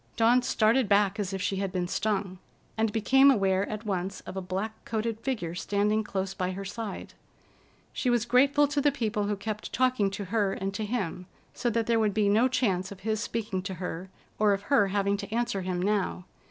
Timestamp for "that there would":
11.69-12.15